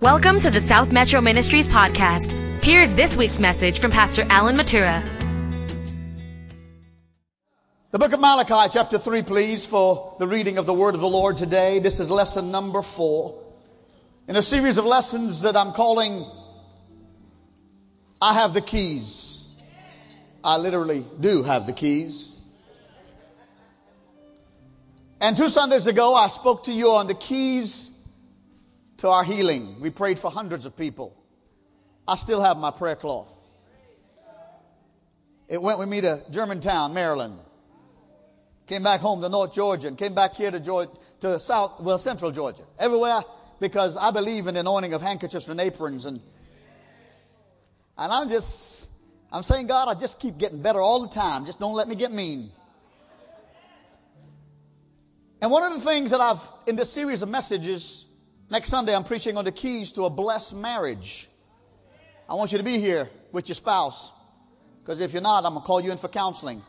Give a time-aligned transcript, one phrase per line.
[0.00, 2.30] Welcome to the South Metro Ministries podcast.
[2.62, 5.02] Here's this week's message from Pastor Alan Mathura.
[7.90, 11.08] The book of Malachi, chapter 3, please, for the reading of the word of the
[11.08, 11.80] Lord today.
[11.80, 13.42] This is lesson number four
[14.28, 16.24] in a series of lessons that I'm calling
[18.22, 19.48] I Have the Keys.
[20.44, 22.38] I literally do have the keys.
[25.20, 27.87] And two Sundays ago, I spoke to you on the keys
[28.98, 29.80] to our healing.
[29.80, 31.16] We prayed for hundreds of people.
[32.06, 33.34] I still have my prayer cloth.
[35.48, 37.38] It went with me to Germantown, Maryland.
[38.66, 40.90] Came back home to North Georgia and came back here to Georgia,
[41.20, 42.64] to South, well, Central Georgia.
[42.78, 43.20] Everywhere
[43.60, 46.20] because I believe in the anointing of handkerchiefs and aprons and
[47.96, 48.90] and I'm just
[49.32, 51.44] I'm saying, God, I just keep getting better all the time.
[51.44, 52.50] Just don't let me get mean.
[55.42, 58.04] And one of the things that I've in this series of messages
[58.50, 61.28] Next Sunday, I'm preaching on the keys to a blessed marriage.
[62.28, 64.10] I want you to be here with your spouse.
[64.80, 66.62] Because if you're not, I'm going to call you in for counseling.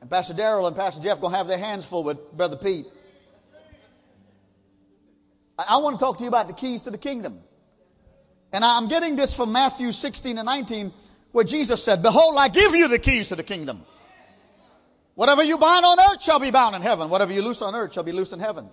[0.00, 2.86] And Pastor Darrell and Pastor Jeff going to have their hands full with Brother Pete.
[5.58, 7.40] I want to talk to you about the keys to the kingdom.
[8.52, 10.92] And I'm getting this from Matthew 16 and 19,
[11.32, 13.84] where Jesus said, Behold, I give you the keys to the kingdom.
[15.14, 17.10] Whatever you bind on earth shall be bound in heaven.
[17.10, 18.68] Whatever you loose on earth shall be loosed in heaven.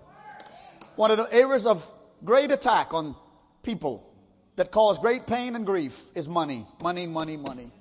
[0.95, 1.85] One of the areas of
[2.23, 3.15] great attack on
[3.63, 4.09] people
[4.55, 6.65] that cause great pain and grief is money.
[6.81, 7.71] Money, money, money.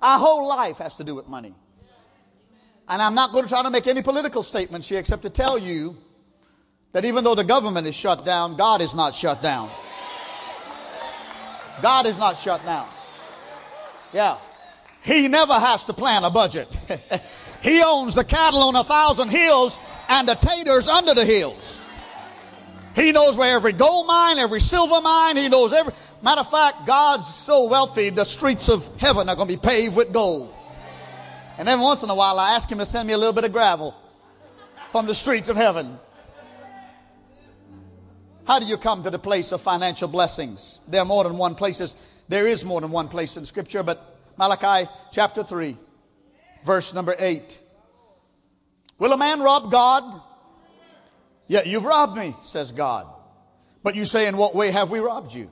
[0.00, 1.54] Our whole life has to do with money.
[2.88, 5.56] And I'm not going to try to make any political statements here except to tell
[5.58, 5.96] you
[6.92, 9.70] that even though the government is shut down, God is not shut down.
[11.80, 12.86] God is not shut down.
[14.12, 14.36] Yeah.
[15.02, 16.68] He never has to plan a budget.
[17.62, 21.82] he owns the cattle on a thousand hills and the taters under the hills.
[22.94, 25.92] He knows where every gold mine, every silver mine, he knows every.
[26.22, 29.96] Matter of fact, God's so wealthy, the streets of heaven are going to be paved
[29.96, 30.54] with gold.
[31.58, 33.44] And then once in a while, I ask him to send me a little bit
[33.44, 33.96] of gravel
[34.90, 35.98] from the streets of heaven.
[38.46, 40.80] How do you come to the place of financial blessings?
[40.88, 41.96] There are more than one places.
[42.28, 45.76] There is more than one place in Scripture, but Malachi chapter 3,
[46.64, 47.60] verse number 8.
[48.98, 50.22] Will a man rob God?
[51.48, 53.06] Yet you've robbed me, says God.
[53.82, 55.50] But you say, In what way have we robbed you?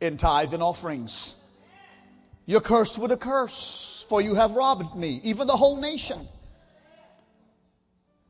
[0.00, 1.36] In tithe and offerings.
[2.46, 6.26] You're cursed with a curse, for you have robbed me, even the whole nation.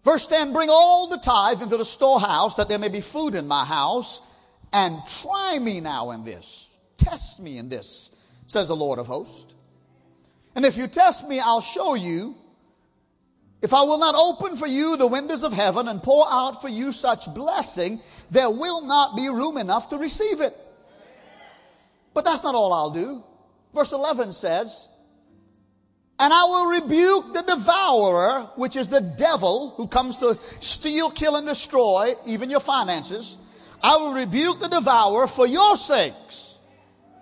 [0.03, 3.47] Verse 10 Bring all the tithe into the storehouse, that there may be food in
[3.47, 4.21] my house,
[4.73, 6.79] and try me now in this.
[6.97, 8.11] Test me in this,
[8.47, 9.55] says the Lord of hosts.
[10.55, 12.35] And if you test me, I'll show you.
[13.63, 16.69] If I will not open for you the windows of heaven and pour out for
[16.69, 18.01] you such blessing,
[18.31, 20.57] there will not be room enough to receive it.
[22.15, 23.23] But that's not all I'll do.
[23.75, 24.89] Verse 11 says,
[26.19, 31.37] And I will rebuke the devourer, which is the devil who comes to steal, kill,
[31.37, 33.37] and destroy even your finances.
[33.83, 36.59] I will rebuke the devourer for your sakes,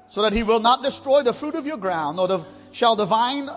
[0.07, 3.07] so that he will not destroy the fruit of your ground, or the shall the
[3.07, 3.49] vine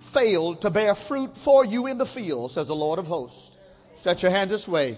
[0.00, 3.56] fail to bear fruit for you in the field, says the Lord of hosts.
[3.96, 4.96] Stretch your hands this way.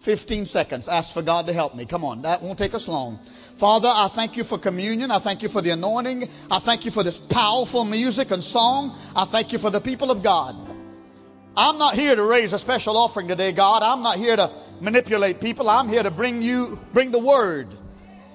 [0.00, 0.88] 15 seconds.
[0.88, 1.84] Ask for God to help me.
[1.84, 3.18] Come on, that won't take us long.
[3.56, 5.10] Father, I thank you for communion.
[5.10, 6.28] I thank you for the anointing.
[6.50, 8.96] I thank you for this powerful music and song.
[9.16, 10.54] I thank you for the people of God.
[11.56, 13.82] I'm not here to raise a special offering today, God.
[13.82, 14.48] I'm not here to
[14.80, 15.68] manipulate people.
[15.68, 17.66] I'm here to bring you, bring the word.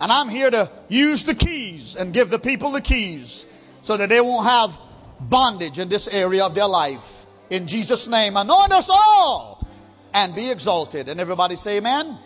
[0.01, 3.45] And I'm here to use the keys and give the people the keys
[3.83, 4.79] so that they won't have
[5.19, 7.25] bondage in this area of their life.
[7.49, 9.67] In Jesus' name, anoint us all
[10.13, 11.09] and be exalted.
[11.09, 12.05] And everybody say amen.
[12.07, 12.19] Amen,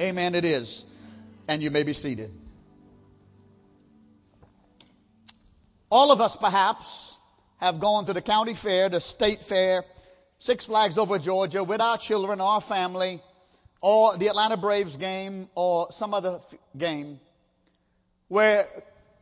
[0.00, 0.86] amen it is.
[1.46, 2.30] And you may be seated.
[5.90, 7.18] All of us, perhaps,
[7.58, 9.84] have gone to the county fair, the state fair,
[10.38, 13.20] Six Flags over Georgia with our children, our family,
[13.82, 17.20] or the Atlanta Braves game, or some other f- game
[18.28, 18.66] where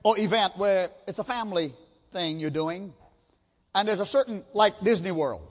[0.02, 1.74] or event where it's a family
[2.10, 2.92] thing you're doing,
[3.74, 5.46] and there's a certain, like Disney World,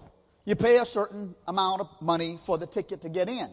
[0.46, 3.50] you pay a certain amount of money for the ticket to get in.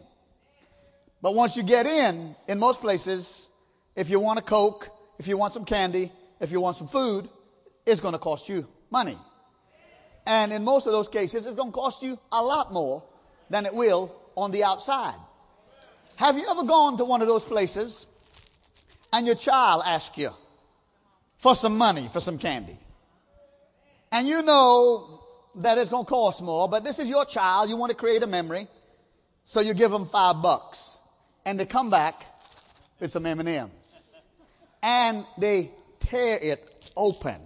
[1.22, 3.50] But once you get in, in most places,
[3.94, 4.88] if you want a Coke,
[5.18, 6.10] if you want some candy,
[6.40, 7.28] if you want some food,
[7.86, 9.16] it's going to cost you money.
[10.26, 13.02] And in most of those cases, it's going to cost you a lot more
[13.48, 15.14] than it will on the outside.
[16.16, 18.06] Have you ever gone to one of those places
[19.12, 20.30] and your child asks you,
[21.38, 22.78] for some money, for some candy.
[24.12, 25.22] And you know
[25.56, 27.68] that it's going to cost more, but this is your child.
[27.68, 28.66] You want to create a memory.
[29.44, 30.98] So you give them five bucks.
[31.44, 32.26] and they come back
[32.98, 33.68] with some M&Ms.
[34.82, 37.40] And they tear it open.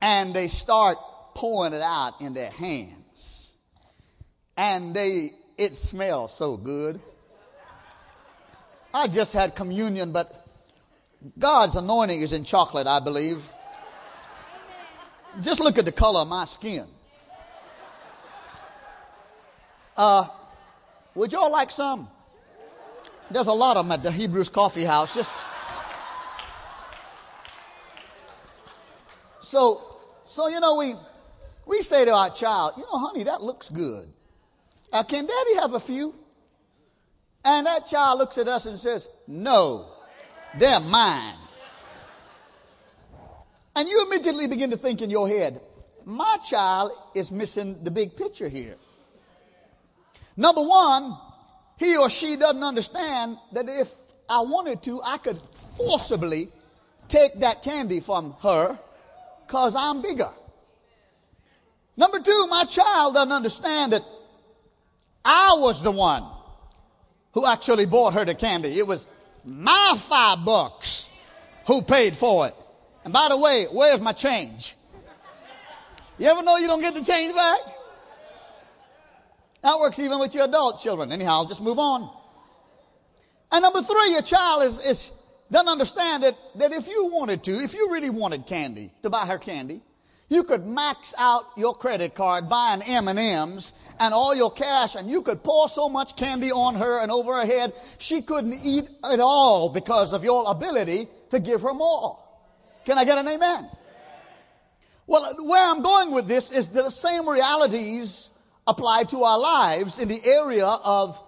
[0.00, 0.96] And they start
[1.34, 3.54] pouring it out in their hands.
[4.56, 7.00] And they, it smells so good.
[8.94, 10.43] I just had communion, but
[11.38, 13.50] God's anointing is in chocolate, I believe.
[15.40, 16.86] Just look at the color of my skin.
[19.96, 20.26] Uh,
[21.14, 22.08] would y'all like some?
[23.30, 25.14] There's a lot of them at the Hebrews Coffee House.
[25.14, 25.36] Just
[29.40, 29.80] so,
[30.26, 30.94] so you know, we
[31.66, 34.12] we say to our child, you know, honey, that looks good.
[34.92, 36.14] Can Daddy have a few?
[37.44, 39.86] And that child looks at us and says, no,
[40.58, 41.34] they're mine.
[43.76, 45.60] And you immediately begin to think in your head,
[46.04, 48.76] my child is missing the big picture here.
[50.36, 51.16] Number one,
[51.78, 53.90] he or she doesn't understand that if
[54.28, 55.38] I wanted to, I could
[55.76, 56.48] forcibly
[57.08, 58.78] take that candy from her
[59.46, 60.30] because I'm bigger.
[61.96, 64.02] Number two, my child doesn't understand that
[65.24, 66.24] I was the one
[67.32, 68.78] who actually bought her the candy.
[68.78, 69.06] It was
[69.44, 71.08] my five bucks
[71.66, 72.54] who paid for it.
[73.04, 74.74] And by the way, where's my change?
[76.18, 77.58] You ever know you don't get the change back?
[79.62, 81.10] That works even with your adult children.
[81.10, 82.10] Anyhow, I'll just move on.
[83.50, 85.12] And number three, your child is, is
[85.50, 89.26] doesn't understand that, that if you wanted to, if you really wanted candy, to buy
[89.26, 89.82] her candy,
[90.28, 95.22] you could max out your credit card buying M&Ms and all your cash and you
[95.22, 99.20] could pour so much candy on her and over her head, she couldn't eat it
[99.20, 102.18] all because of your ability to give her more.
[102.84, 103.68] Can I get an amen?
[105.06, 108.30] Well, where I'm going with this is the same realities
[108.66, 111.20] apply to our lives in the area of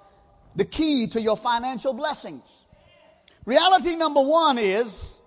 [0.54, 2.64] the key to your financial blessings.
[3.44, 5.20] Reality number one is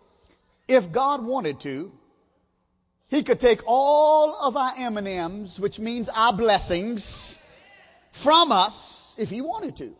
[0.67, 1.91] if God wanted to,
[3.09, 7.41] he could take all of our M&Ms, which means our blessings,
[8.11, 9.95] from us if he wanted to.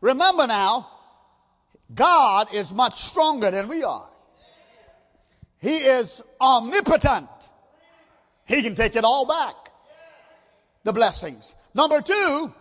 [0.00, 0.88] Remember now,
[1.94, 4.08] God is much stronger than we are.
[5.58, 7.28] He is omnipotent.
[8.46, 9.54] He can take it all back.
[10.84, 11.56] The blessings.
[11.74, 12.52] Number two,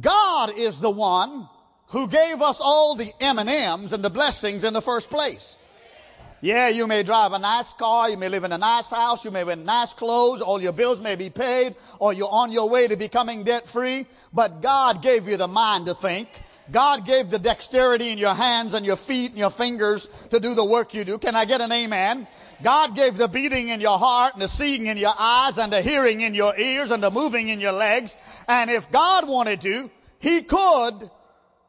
[0.00, 1.48] God is the one
[1.88, 5.58] who gave us all the M&Ms and the blessings in the first place.
[6.42, 9.30] Yeah, you may drive a nice car, you may live in a nice house, you
[9.30, 12.88] may wear nice clothes, all your bills may be paid, or you're on your way
[12.88, 16.28] to becoming debt free, but God gave you the mind to think.
[16.72, 20.54] God gave the dexterity in your hands and your feet and your fingers to do
[20.54, 21.18] the work you do.
[21.18, 22.26] Can I get an amen?
[22.62, 25.82] God gave the beating in your heart and the seeing in your eyes and the
[25.82, 28.16] hearing in your ears and the moving in your legs.
[28.48, 29.90] And if God wanted to,
[30.20, 31.10] He could,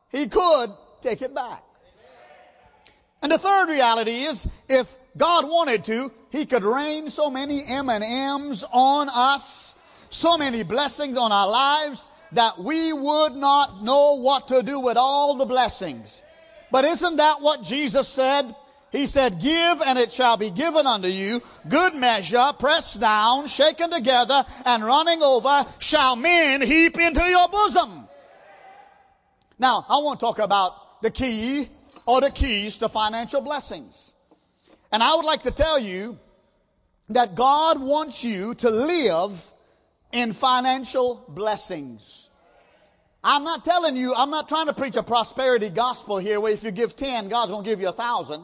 [0.09, 0.71] He could
[1.01, 1.63] take it back.
[3.21, 8.65] And the third reality is if God wanted to, He could rain so many M&Ms
[8.71, 9.75] on us,
[10.09, 14.97] so many blessings on our lives that we would not know what to do with
[14.97, 16.23] all the blessings.
[16.71, 18.55] But isn't that what Jesus said?
[18.91, 21.41] He said, Give and it shall be given unto you.
[21.67, 28.07] Good measure, pressed down, shaken together, and running over, shall men heap into your bosom.
[29.59, 31.69] Now, I want to talk about the key
[32.11, 34.13] or the keys to financial blessings.
[34.91, 36.19] And I would like to tell you
[37.07, 39.49] that God wants you to live
[40.11, 42.27] in financial blessings.
[43.23, 46.65] I'm not telling you, I'm not trying to preach a prosperity gospel here where if
[46.65, 48.43] you give 10, God's going to give you a thousand.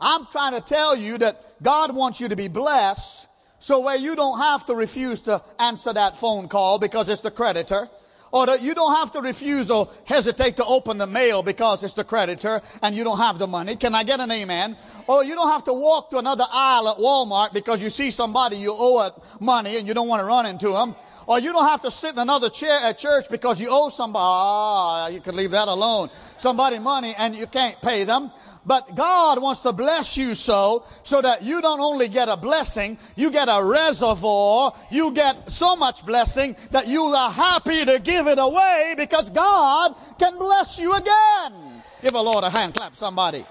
[0.00, 3.28] I'm trying to tell you that God wants you to be blessed
[3.60, 7.30] so where you don't have to refuse to answer that phone call because it's the
[7.30, 7.88] creditor
[8.36, 12.04] or you don't have to refuse or hesitate to open the mail because it's the
[12.04, 13.76] creditor and you don't have the money.
[13.76, 14.76] Can I get an amen?
[15.08, 18.56] Or you don't have to walk to another aisle at Walmart because you see somebody
[18.56, 20.94] you owe it money and you don't want to run into them.
[21.26, 24.22] Or you don't have to sit in another chair at church because you owe somebody,
[24.22, 26.08] ah, you can leave that alone.
[26.36, 28.30] Somebody money and you can't pay them.
[28.66, 32.98] But God wants to bless you so, so that you don't only get a blessing,
[33.14, 38.26] you get a reservoir, you get so much blessing that you are happy to give
[38.26, 41.82] it away because God can bless you again.
[42.02, 43.44] Give a Lord a hand clap, somebody.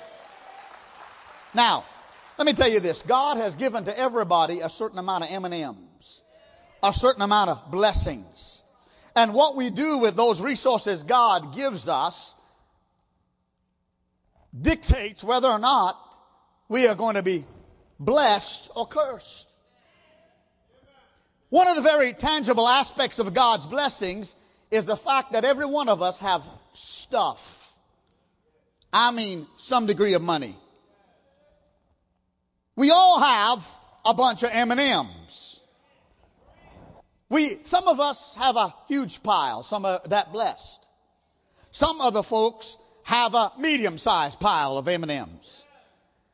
[1.53, 1.85] Now,
[2.37, 3.01] let me tell you this.
[3.01, 6.21] God has given to everybody a certain amount of M&Ms,
[6.83, 8.63] a certain amount of blessings.
[9.15, 12.34] And what we do with those resources God gives us
[14.59, 15.99] dictates whether or not
[16.69, 17.45] we are going to be
[17.99, 19.51] blessed or cursed.
[21.49, 24.35] One of the very tangible aspects of God's blessings
[24.71, 27.73] is the fact that every one of us have stuff.
[28.91, 30.55] I mean, some degree of money.
[32.75, 33.65] We all have
[34.03, 35.61] a bunch of M&Ms.
[37.29, 40.85] We, some of us have a huge pile, some are that blessed.
[41.71, 45.67] Some other folks have a medium-sized pile of M&Ms.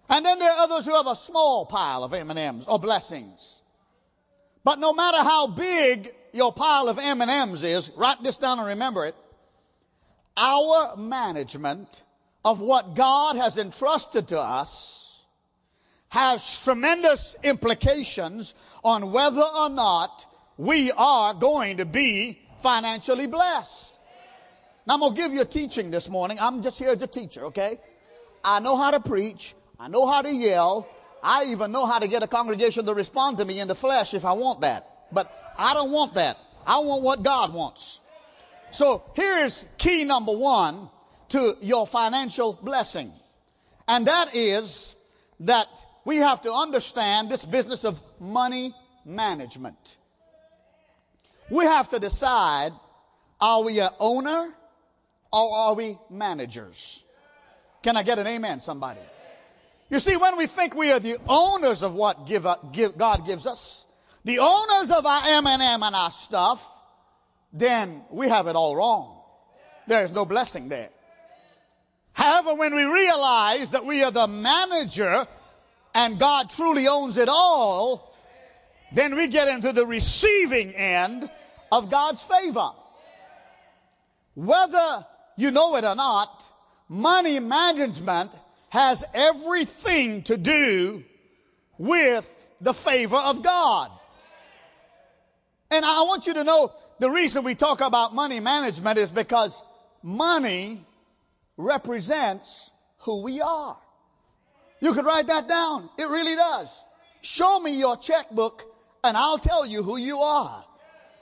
[0.09, 3.61] And then there are others who have a small pile of M&Ms or blessings.
[4.63, 9.05] But no matter how big your pile of M&Ms is, write this down and remember
[9.05, 9.15] it.
[10.37, 12.03] Our management
[12.45, 15.25] of what God has entrusted to us
[16.07, 20.25] has tremendous implications on whether or not
[20.57, 23.90] we are going to be financially blessed.
[24.87, 26.37] Now I'm going to give you a teaching this morning.
[26.41, 27.77] I'm just here as a teacher, okay?
[28.43, 29.53] I know how to preach.
[29.79, 30.87] I know how to yell.
[31.23, 34.13] I even know how to get a congregation to respond to me in the flesh
[34.13, 34.87] if I want that.
[35.11, 36.37] But I don't want that.
[36.65, 37.99] I want what God wants.
[38.71, 40.89] So here's key number one
[41.29, 43.11] to your financial blessing.
[43.87, 44.95] And that is
[45.41, 45.67] that
[46.05, 48.71] we have to understand this business of money
[49.05, 49.97] management.
[51.49, 52.71] We have to decide
[53.39, 54.53] are we an owner
[55.31, 57.03] or are we managers?
[57.81, 58.99] Can I get an amen, somebody?
[59.89, 63.45] You see, when we think we are the owners of what give, give, God gives
[63.45, 63.85] us,
[64.23, 66.67] the owners of our M&M and our stuff,
[67.51, 69.21] then we have it all wrong.
[69.87, 70.89] There is no blessing there.
[72.13, 75.25] However, when we realize that we are the manager
[75.95, 78.15] and God truly owns it all,
[78.93, 81.29] then we get into the receiving end
[81.71, 82.69] of God's favor.
[84.35, 85.05] Whether
[85.37, 86.51] you know it or not,
[86.87, 88.31] money management
[88.69, 91.03] has everything to do
[91.77, 93.91] with the favor of God.
[95.71, 99.63] And I want you to know the reason we talk about money management is because
[100.03, 100.85] money
[101.57, 103.77] represents who we are.
[104.81, 105.89] You could write that down.
[105.97, 106.83] It really does.
[107.21, 108.63] Show me your checkbook
[109.03, 110.65] and I'll tell you who you are.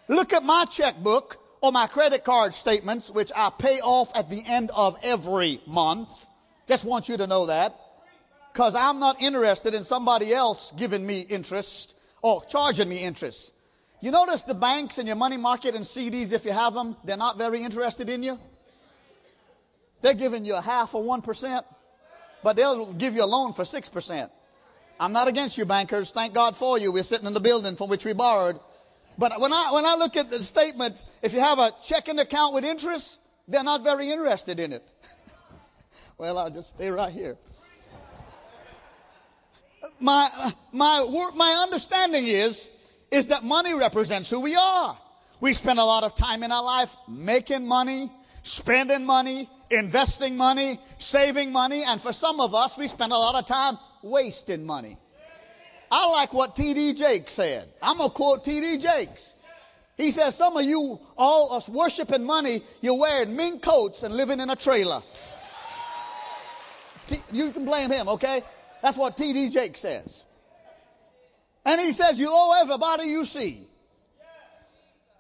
[0.08, 4.42] Look at my checkbook or my credit card statements, which I pay off at the
[4.48, 6.25] end of every month.
[6.68, 7.75] Just want you to know that.
[8.54, 13.54] Because I'm not interested in somebody else giving me interest or charging me interest.
[14.01, 17.18] You notice the banks and your money market and CDs, if you have them, they're
[17.18, 18.39] not very interested in you.
[20.01, 21.63] They're giving you a half or 1%,
[22.44, 24.30] but they'll give you a loan for 6%.
[25.00, 26.12] I'm not against you bankers.
[26.12, 26.92] Thank God for you.
[26.92, 28.60] We're sitting in the building from which we borrowed.
[29.20, 32.54] But when I, when I look at the statements, if you have a checking account
[32.54, 34.90] with interest, they're not very interested in it.
[36.18, 37.38] well, I'll just stay right here.
[40.00, 40.30] My,
[40.72, 42.72] my, my understanding is
[43.12, 44.98] is that money represents who we are.
[45.42, 48.12] We spend a lot of time in our life making money,
[48.44, 53.36] spending money, investing money, saving money, and for some of us, we spend a lot
[53.36, 54.98] of time wasting money.
[55.91, 56.93] I like what T.D.
[56.93, 57.67] Jakes said.
[57.81, 58.77] I'm going to quote T.D.
[58.77, 59.36] Jakes.
[59.98, 64.39] He says, Some of you, all us worshiping money, you're wearing mink coats and living
[64.39, 65.01] in a trailer.
[67.08, 68.41] T- you can blame him, okay?
[68.81, 69.50] That's what T.D.
[69.50, 70.24] Jakes says.
[71.65, 73.65] And he says, You owe everybody you see.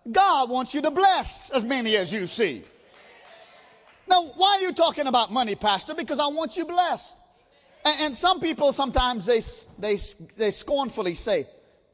[0.09, 2.63] God wants you to bless as many as you see.
[4.07, 5.93] Now, why are you talking about money, Pastor?
[5.93, 7.17] Because I want you blessed.
[7.85, 9.41] And, some people sometimes they,
[9.79, 9.97] they,
[10.37, 11.45] they scornfully say,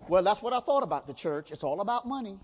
[0.07, 1.51] Well, that's what I thought about the church.
[1.51, 2.39] It's all about money.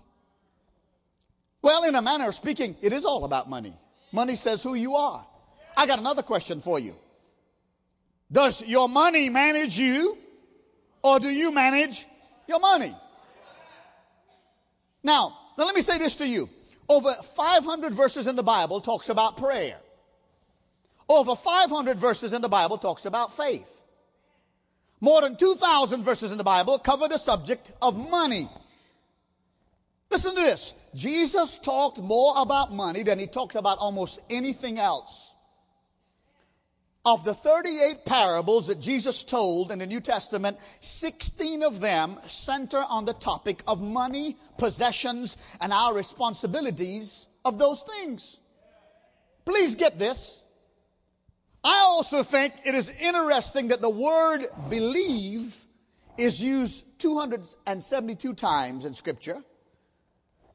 [1.60, 3.74] Well, in a manner of speaking, it is all about money.
[4.12, 5.26] Money says who you are.
[5.76, 6.94] I got another question for you.
[8.30, 10.16] Does your money manage you?
[11.02, 12.06] or do you manage
[12.48, 12.94] your money?
[15.02, 16.48] Now, now let me say this to you.
[16.88, 19.78] Over 500 verses in the Bible talks about prayer.
[21.12, 23.82] Over 500 verses in the Bible talks about faith.
[24.98, 28.48] More than 2,000 verses in the Bible cover the subject of money.
[30.10, 30.72] Listen to this.
[30.94, 35.34] Jesus talked more about money than he talked about almost anything else.
[37.04, 42.82] Of the 38 parables that Jesus told in the New Testament, 16 of them center
[42.88, 48.38] on the topic of money, possessions, and our responsibilities of those things.
[49.44, 50.41] Please get this.
[51.64, 55.56] I also think it is interesting that the word believe
[56.18, 59.36] is used 272 times in Scripture.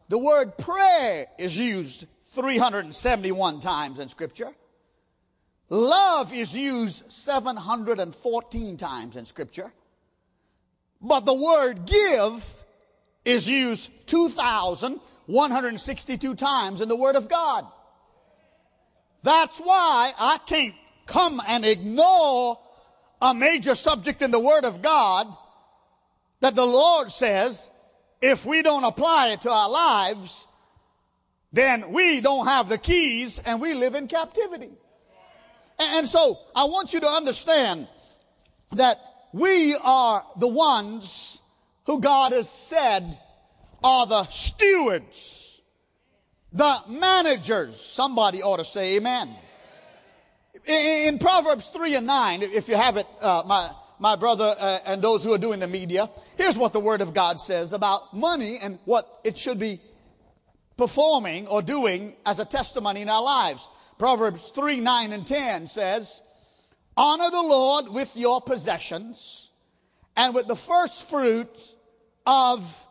[0.10, 4.52] The word pray is used 371 times in Scripture.
[5.70, 9.74] Love is used 714 times in Scripture,
[11.02, 12.64] but the word give
[13.26, 17.68] is used 2,162 times in the Word of God.
[19.24, 20.74] That's why I can't
[21.08, 22.60] come and ignore
[23.22, 25.28] a major subject in the Word of God
[26.40, 27.72] that the Lord says
[28.22, 30.48] if we don't apply it to our lives,
[31.54, 34.72] then we don't have the keys and we live in captivity.
[35.80, 37.88] And so I want you to understand
[38.74, 39.00] that
[39.34, 41.42] we are the ones
[41.86, 43.18] who God has said
[43.84, 45.62] are the stewards,
[46.52, 47.80] the managers.
[47.80, 49.30] Somebody ought to say amen.
[50.68, 53.70] In Proverbs 3 and 9, if you have it, uh, my,
[54.00, 57.14] my brother uh, and those who are doing the media, here's what the Word of
[57.14, 59.80] God says about money and what it should be
[60.76, 63.70] performing or doing as a testimony in our lives.
[63.98, 66.22] Proverbs 3, 9, and 10 says,
[66.98, 69.52] Honor the Lord with your possessions
[70.18, 71.76] and with the first fruit
[72.26, 72.88] of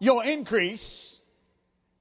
[0.00, 1.20] your increase,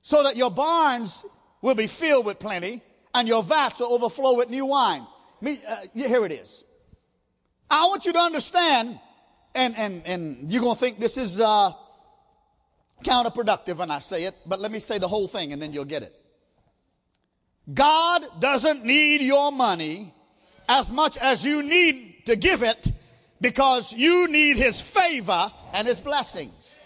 [0.01, 1.23] so that your barns
[1.61, 2.81] will be filled with plenty
[3.13, 5.05] and your vats will overflow with new wine.
[5.41, 6.65] Me, uh, here it is.
[7.69, 8.99] I want you to understand,
[9.55, 11.71] and, and, and you're going to think this is uh,
[13.03, 15.85] counterproductive when I say it, but let me say the whole thing and then you'll
[15.85, 16.15] get it.
[17.73, 20.13] God doesn't need your money
[20.67, 22.91] as much as you need to give it
[23.39, 26.77] because you need His favor and His blessings.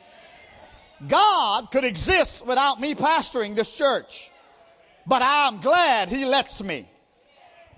[1.07, 4.31] God could exist without me pastoring this church,
[5.07, 6.87] but I'm glad He lets me.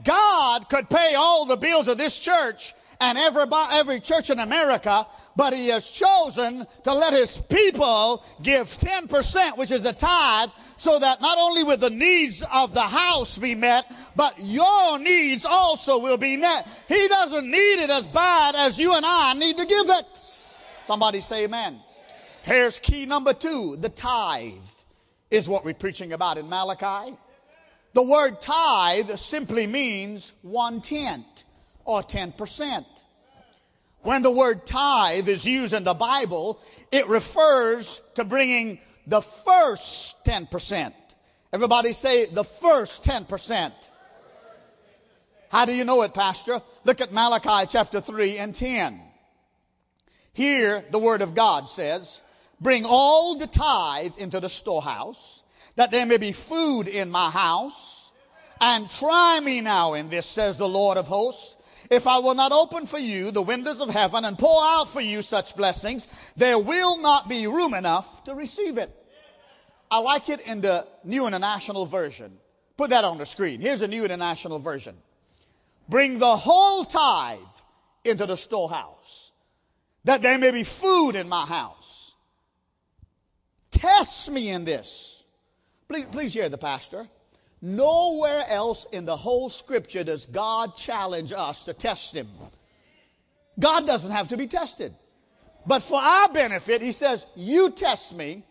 [0.04, 5.06] God could pay all the bills of this church and every, every church in America,
[5.36, 11.00] but he has chosen to let his people give 10%, which is the tithe, so
[11.00, 16.00] that not only will the needs of the house be met, but your needs also
[16.00, 16.68] will be met.
[16.88, 20.18] He doesn't need it as bad as you and I need to give it.
[20.84, 21.80] Somebody say amen.
[22.44, 24.54] Here's key number two the tithe
[25.32, 27.18] is what we're preaching about in Malachi.
[27.96, 31.46] The word tithe simply means one tenth
[31.86, 32.86] or 10%.
[34.02, 36.60] When the word tithe is used in the Bible,
[36.92, 40.94] it refers to bringing the first 10%.
[41.54, 43.72] Everybody say the first 10%.
[45.50, 46.62] How do you know it, Pastor?
[46.84, 49.00] Look at Malachi chapter 3 and 10.
[50.34, 52.22] Here, the word of God says,
[52.60, 55.44] Bring all the tithe into the storehouse,
[55.78, 57.95] that there may be food in my house.
[58.62, 61.58] And try me now in this, says the Lord of hosts,
[61.92, 65.02] if I will not open for you the windows of heaven and pour out for
[65.02, 68.90] you such blessings, there will not be room enough to receive it.
[69.92, 72.38] I like it in the New International Version.
[72.76, 73.62] Put that on the screen.
[73.62, 74.96] Here's the New International Version.
[75.88, 77.38] Bring the whole tithe
[78.04, 79.32] into the storehouse,
[80.04, 82.16] that there may be food in my house.
[83.72, 85.26] Test me in this.
[85.88, 87.08] Please, please hear the pastor.
[87.62, 92.28] Nowhere else in the whole scripture does God challenge us to test him.
[93.60, 94.94] God doesn't have to be tested.
[95.66, 98.44] But for our benefit, he says, You test me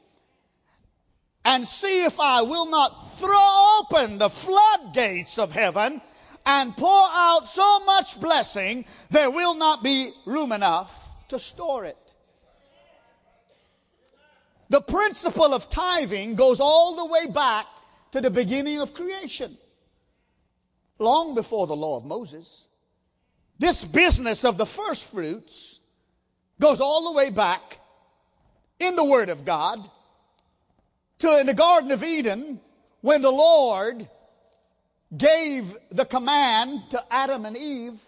[1.45, 6.01] and see if I will not throw open the floodgates of heaven
[6.47, 12.15] and pour out so much blessing, there will not be room enough to store it.
[14.71, 17.67] The principle of tithing goes all the way back
[18.15, 19.59] to the beginning of creation,
[21.01, 22.69] long before the law of Moses.
[23.59, 25.81] This business of the first fruits
[26.61, 27.81] goes all the way back
[28.79, 29.91] in the Word of God
[31.19, 32.61] to in the Garden of Eden
[33.01, 34.09] when the Lord
[35.17, 38.01] gave the command to Adam and Eve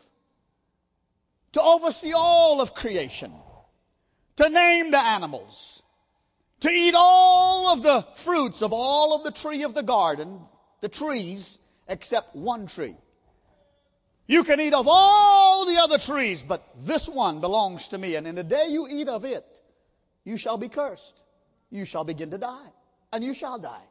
[1.51, 3.33] to oversee all of creation,
[4.37, 5.83] to name the animals,
[6.67, 10.41] to eat all of the fruits of all of the tree of the garden,
[10.81, 12.97] the trees, except one tree.
[14.27, 18.17] You can eat of all the other trees, but this one belongs to me.
[18.17, 19.61] And in the day you eat of it,
[20.25, 21.23] you shall be cursed.
[21.71, 22.69] You shall begin to die,
[23.13, 23.85] and you shall die.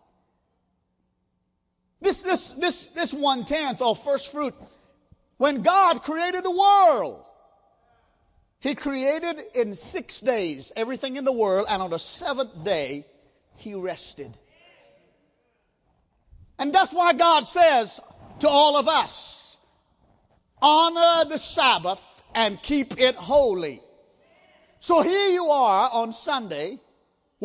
[2.02, 4.54] This, this, this, this one tenth or first fruit,
[5.38, 7.24] when God created the world,
[8.60, 13.06] he created in six days everything in the world, and on the seventh day,
[13.58, 14.38] he rested.
[16.58, 18.00] And that's why God says
[18.40, 19.58] to all of us
[20.62, 23.82] honor the Sabbath and keep it holy.
[24.80, 26.80] So here you are on Sunday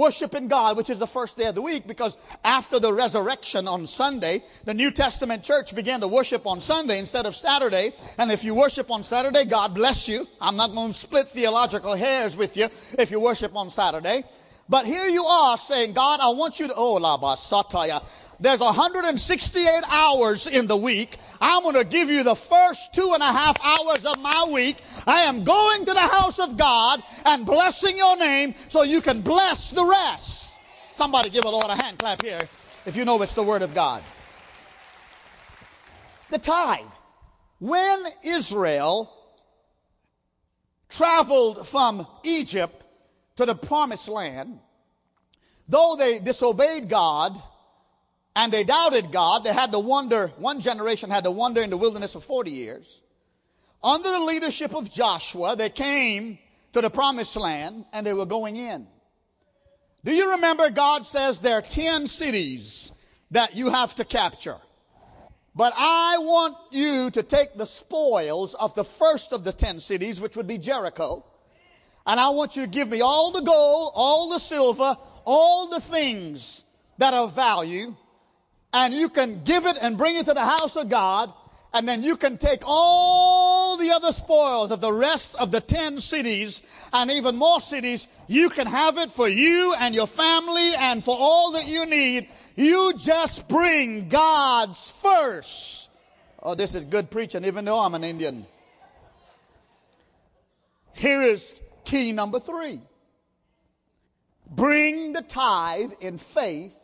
[0.01, 3.87] worshiping God, which is the first day of the week, because after the resurrection on
[3.87, 7.91] Sunday, the New Testament church began to worship on Sunday instead of Saturday.
[8.19, 10.27] And if you worship on Saturday, God bless you.
[10.41, 14.25] I'm not going to split theological hairs with you if you worship on Saturday.
[14.71, 18.03] But here you are saying, God, I want you to, oh, la basataya.
[18.41, 21.19] There's 168 hours in the week.
[21.43, 24.79] I'm going to give you the first two and a half hours of my week.
[25.07, 29.21] I am going to the house of God and blessing your name so you can
[29.21, 30.59] bless the rest.
[30.93, 32.41] Somebody give a Lord a hand clap here
[32.87, 34.03] if you know it's the word of God.
[36.31, 36.81] The tithe.
[37.59, 39.15] When Israel
[40.89, 42.85] traveled from Egypt
[43.37, 44.59] to the promised land,
[45.69, 47.37] though they disobeyed God
[48.37, 51.77] and they doubted God, they had to wander, one generation had to wander in the
[51.77, 53.03] wilderness for 40 years.
[53.83, 56.39] Under the leadership of Joshua, they came
[56.73, 58.87] to the promised land and they were going in.
[60.05, 62.93] Do you remember God says there are 10 cities
[63.31, 64.57] that you have to capture?
[65.55, 70.21] But I want you to take the spoils of the first of the 10 cities,
[70.21, 71.25] which would be Jericho,
[72.07, 75.81] and I want you to give me all the gold, all the silver, all the
[75.81, 76.65] things
[76.99, 77.95] that are of value,
[78.73, 81.33] and you can give it and bring it to the house of God,
[81.73, 85.99] and then you can take all the other spoils of the rest of the 10
[86.01, 88.09] cities and even more cities.
[88.27, 92.29] You can have it for you and your family and for all that you need.
[92.57, 95.91] You just bring God's first.
[96.43, 98.47] Oh, this is good preaching, even though I'm an Indian.
[100.95, 102.83] Here is key number three
[104.51, 106.77] bring the tithe in faith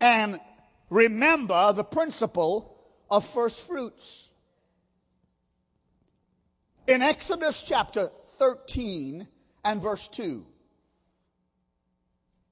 [0.00, 0.38] and
[0.94, 2.76] remember the principle
[3.10, 4.30] of first fruits.
[6.86, 8.06] In Exodus chapter
[8.38, 9.26] 13
[9.64, 10.46] and verse 2,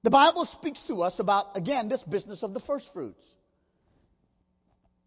[0.02, 3.36] the Bible speaks to us about, again, this business of the first fruits.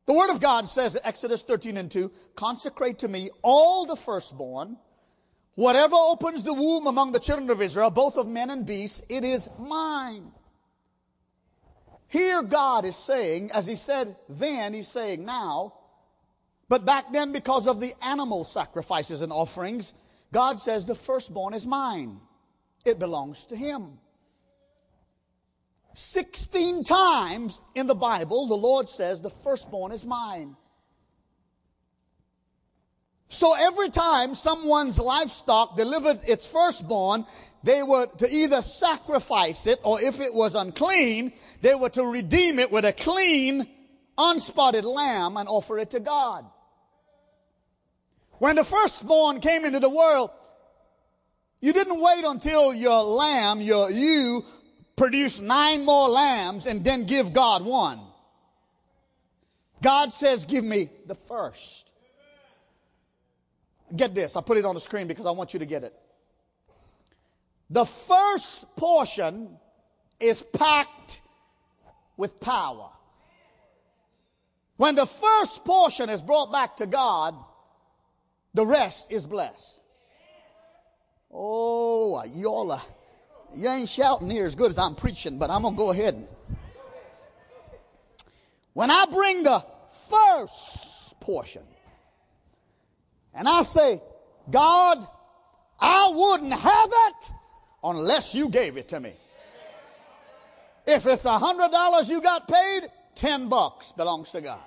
[0.05, 3.97] The Word of God says in Exodus 13 and 2 consecrate to me all the
[3.97, 4.77] firstborn,
[5.55, 9.25] whatever opens the womb among the children of Israel, both of men and beasts, it
[9.25, 10.31] is mine.
[12.15, 15.73] Here God is saying, as he said then, he's saying now,
[16.69, 19.93] but back then because of the animal sacrifices and offerings,
[20.31, 22.21] God says the firstborn is mine.
[22.85, 23.99] It belongs to him.
[25.93, 30.55] 16 times in the Bible, the Lord says, The firstborn is mine.
[33.27, 37.25] So every time someone's livestock delivered its firstborn,
[37.65, 42.59] they were to either sacrifice it or if it was unclean, they were to redeem
[42.59, 43.67] it with a clean,
[44.19, 46.45] unspotted lamb and offer it to God.
[48.37, 50.29] When the firstborn came into the world,
[51.59, 54.45] you didn't wait until your lamb, your you,
[54.95, 57.99] produce nine more lambs and then give God one.
[59.81, 61.91] God says, Give me the first.
[63.95, 65.95] Get this, I put it on the screen because I want you to get it.
[67.69, 69.57] The first portion
[70.19, 71.21] is packed
[72.17, 72.89] with power.
[74.77, 77.35] When the first portion is brought back to God,
[78.53, 79.81] the rest is blessed.
[81.31, 82.79] Oh, y'all
[83.55, 86.27] you ain't shouting here as good as I'm preaching, but I'm going to go ahead.
[88.73, 89.63] When I bring the
[90.09, 91.63] first portion
[93.33, 94.01] and I say,
[94.49, 95.07] God,
[95.79, 97.33] I wouldn't have it
[97.85, 99.13] unless you gave it to me.
[100.87, 102.81] If it's a hundred dollars you got paid,
[103.15, 104.59] ten bucks belongs to God.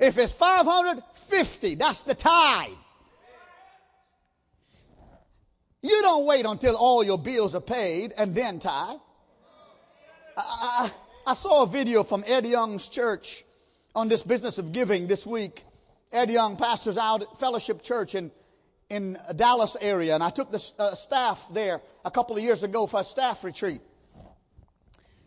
[0.00, 1.74] If it's five hundred, fifty.
[1.74, 2.70] That's the tithe.
[5.82, 8.98] You don't wait until all your bills are paid and then tithe.
[10.36, 10.90] I,
[11.26, 13.44] I, I saw a video from Ed Young's church
[13.94, 15.64] on this business of giving this week.
[16.12, 18.30] Ed Young pastors out at Fellowship Church in,
[18.88, 22.86] in Dallas area, and I took the uh, staff there a couple of years ago
[22.86, 23.80] for a staff retreat.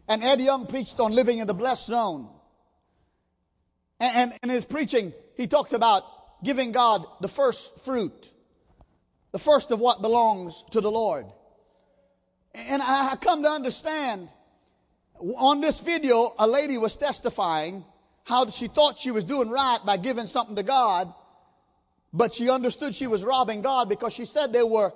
[0.08, 2.30] And Ed Young preached on living in the blessed zone.
[4.00, 6.04] And, and in his preaching, he talked about
[6.44, 8.32] giving God the first fruit
[9.32, 11.26] the first of what belongs to the Lord.
[12.56, 14.30] And I come to understand
[15.38, 17.84] on this video, a lady was testifying
[18.24, 21.14] how she thought she was doing right by giving something to God,
[22.14, 24.92] but she understood she was robbing God because she said they were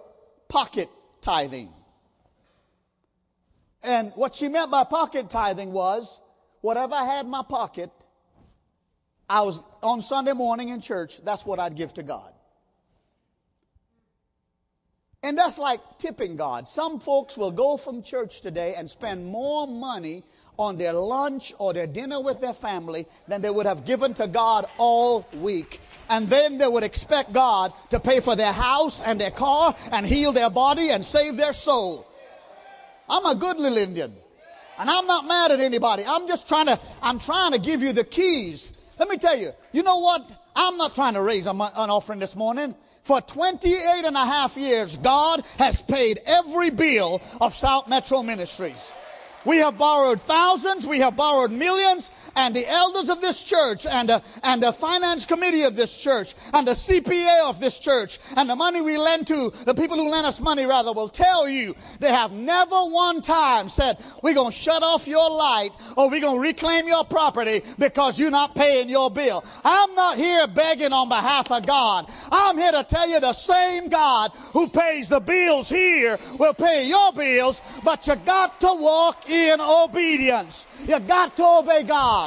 [0.48, 0.90] pocket
[1.22, 1.72] tithing.
[3.84, 6.22] And what she meant by pocket tithing was
[6.62, 7.92] whatever I had in my pocket,
[9.30, 12.34] I was on Sunday morning in church, that's what I'd give to God.
[15.24, 16.68] And that's like tipping God.
[16.68, 20.24] Some folks will go from church today and spend more money
[20.58, 24.28] on their lunch or their dinner with their family than they would have given to
[24.28, 25.82] God all week.
[26.10, 30.06] And then they would expect God to pay for their house and their car and
[30.06, 32.06] heal their body and save their soul.
[33.10, 34.14] I'm a good little Indian.
[34.80, 36.04] And I'm not mad at anybody.
[36.06, 38.80] I'm just trying to, I'm trying to give you the keys.
[39.00, 40.32] Let me tell you, you know what?
[40.56, 42.76] I'm not trying to raise an offering this morning.
[43.04, 48.94] For 28 and a half years, God has paid every bill of South Metro Ministries.
[49.46, 54.10] We have borrowed thousands, we have borrowed millions, and the elders of this church and
[54.10, 58.50] the, and the finance committee of this church and the CPA of this church and
[58.50, 61.74] the money we lend to, the people who lend us money rather, will tell you
[62.00, 66.22] they have never one time said, we're going to shut off your light or we're
[66.22, 69.44] going to reclaim your property because you're not paying your bill.
[69.64, 72.10] I'm not here begging on behalf of God.
[72.32, 76.88] I'm here to tell you the same God who pays the bills here will pay
[76.88, 80.68] your bills, but you got to walk in obedience.
[80.88, 82.23] You got to obey God.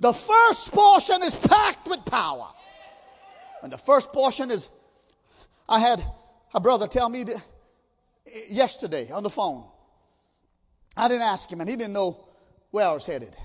[0.00, 2.48] The first portion is packed with power.
[3.62, 4.70] And the first portion is,
[5.68, 6.02] I had
[6.54, 7.38] a brother tell me eh,
[8.48, 9.64] yesterday on the phone.
[10.96, 12.28] I didn't ask him, and he didn't know
[12.70, 13.36] where I was headed.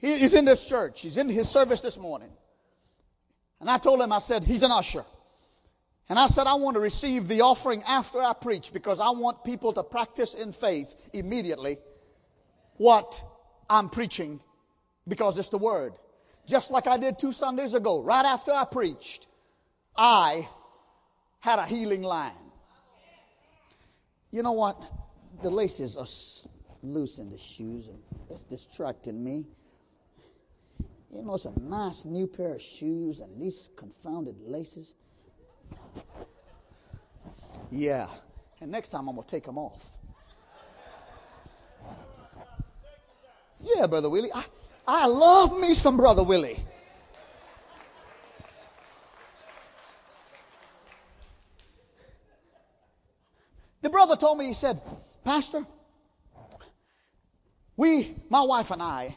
[0.00, 1.00] he's in this church.
[1.02, 2.30] He's in his service this morning.
[3.60, 5.04] And I told him, I said, he's an usher.
[6.08, 9.42] And I said, I want to receive the offering after I preach because I want
[9.44, 11.78] people to practice in faith immediately
[12.76, 13.22] what
[13.70, 14.40] I'm preaching
[15.06, 15.92] because it's the word.
[16.46, 19.28] Just like I did two Sundays ago, right after I preached,
[19.96, 20.48] I
[21.40, 22.32] had a healing line.
[24.30, 24.82] You know what?
[25.42, 26.06] The laces are
[26.82, 27.98] loose in the shoes and
[28.30, 29.46] it's distracting me.
[31.10, 34.94] You know, it's a nice new pair of shoes and these confounded laces.
[37.70, 38.08] Yeah.
[38.60, 39.96] And next time I'm going to take them off.
[43.60, 44.30] Yeah, Brother Willie.
[44.34, 44.44] I,
[44.86, 46.58] I love me some Brother Willie.
[53.82, 54.80] The brother told me, he said,
[55.24, 55.66] Pastor,
[57.76, 59.16] we, my wife and I,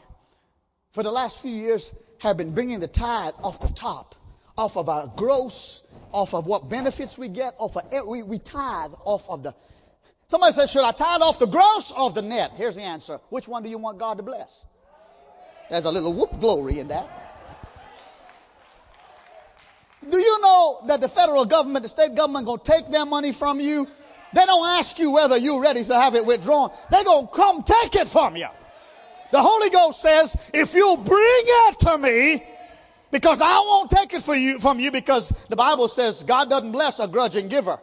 [0.92, 4.14] for the last few years have been bringing the tithe off the top,
[4.56, 8.92] off of our gross off of what benefits we get, off of we, we tithe
[9.04, 9.54] off of the.
[10.28, 12.52] Somebody says, should I tithe off the gross off the net?
[12.56, 13.18] Here's the answer.
[13.30, 14.66] Which one do you want God to bless?
[15.70, 17.18] There's a little whoop glory in that.
[20.08, 23.60] Do you know that the federal government, the state government, gonna take their money from
[23.60, 23.86] you?
[24.32, 26.70] They don't ask you whether you're ready to have it withdrawn.
[26.90, 28.48] They're gonna come take it from you.
[29.30, 32.42] The Holy Ghost says, if you bring it to me,
[33.10, 36.72] because I won't take it for you, from you because the Bible says God doesn't
[36.72, 37.78] bless a grudging giver.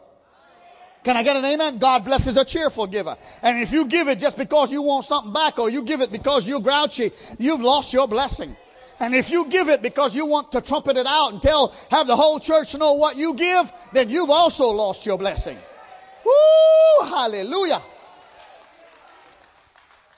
[1.06, 1.78] Can I get an amen?
[1.78, 3.16] God blesses a cheerful giver.
[3.40, 6.10] And if you give it just because you want something back or you give it
[6.10, 8.56] because you're grouchy, you've lost your blessing.
[8.98, 12.08] And if you give it because you want to trumpet it out and tell, have
[12.08, 15.56] the whole church know what you give, then you've also lost your blessing.
[16.24, 17.06] Woo!
[17.06, 17.80] Hallelujah.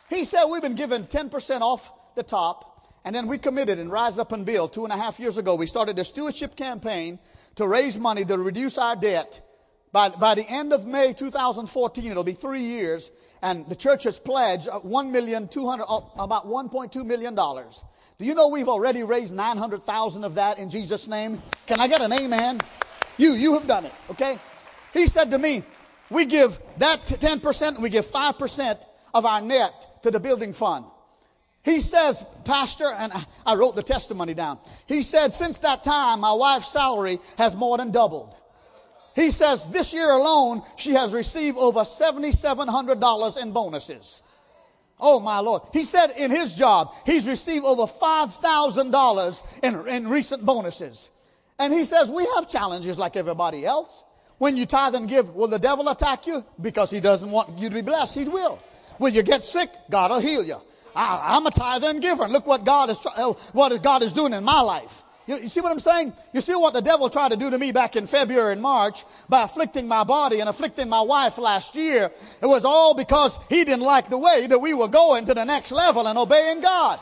[0.09, 4.19] He said we've been given 10% off the top and then we committed and Rise
[4.19, 5.55] Up and Build two and a half years ago.
[5.55, 7.19] We started a stewardship campaign
[7.57, 9.43] to raise money to reduce our debt.
[9.93, 13.11] By, by the end of May 2014, it'll be three years,
[13.43, 17.85] and the church has pledged hundred, uh, about 1.2 million dollars.
[18.19, 21.41] Do you know we've already raised 900,000 of that in Jesus' name?
[21.67, 22.59] Can I get an amen?
[23.17, 24.39] You, you have done it, okay?
[24.93, 25.63] He said to me,
[26.11, 30.85] we give that 10%, and we give 5% of our net to the building fund.
[31.65, 33.13] He says, Pastor, and
[33.45, 34.59] I wrote the testimony down.
[34.87, 38.35] He said, since that time, my wife's salary has more than doubled.
[39.19, 44.23] He says, this year alone, she has received over $7,700 in bonuses.
[45.01, 45.63] Oh my Lord.
[45.73, 51.11] He said in his job, he's received over $5,000 in, in recent bonuses.
[51.59, 54.05] And he says, we have challenges like everybody else.
[54.39, 56.45] When you tithe and give, will the devil attack you?
[56.61, 58.15] Because he doesn't want you to be blessed.
[58.15, 58.63] He will.
[59.01, 59.69] Will you get sick?
[59.91, 60.59] God will heal you.
[60.95, 62.29] I, am a tither and giver.
[62.29, 63.05] Look what God is,
[63.53, 65.03] what God is doing in my life.
[65.29, 66.15] You, you, see what I'm saying?
[66.33, 69.05] You see what the devil tried to do to me back in February and March
[69.29, 72.11] by afflicting my body and afflicting my wife last year.
[72.43, 75.45] It was all because he didn't like the way that we were going to the
[75.45, 76.99] next level and obeying God.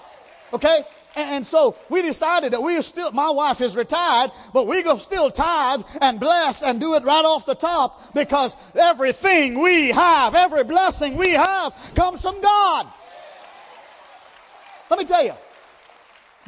[0.53, 0.83] Okay?
[1.15, 4.97] And, so we decided that we are still, my wife is retired, but we go
[4.97, 10.35] still tithe and bless and do it right off the top because everything we have,
[10.35, 12.87] every blessing we have comes from God.
[14.91, 15.33] Let me tell you,